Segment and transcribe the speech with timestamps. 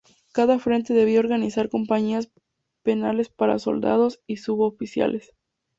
[0.31, 2.31] Cada frente debía organizar compañías
[2.81, 5.35] penales para soldados y suboficiales.